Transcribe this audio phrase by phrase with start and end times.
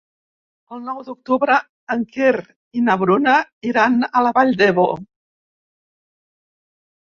[0.77, 1.57] El nou d'octubre
[1.97, 2.31] en Quer
[2.79, 3.37] i na Bruna
[3.75, 4.89] iran a la Vall d'Ebo.